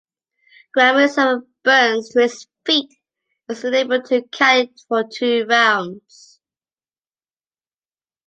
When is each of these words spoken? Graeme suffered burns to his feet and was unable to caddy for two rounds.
Graeme 0.73 1.07
suffered 1.07 1.45
burns 1.63 2.09
to 2.09 2.21
his 2.23 2.47
feet 2.65 2.89
and 3.47 3.55
was 3.55 3.63
unable 3.63 4.01
to 4.01 4.23
caddy 4.29 4.73
for 4.89 5.03
two 5.07 5.45
rounds. 5.45 6.39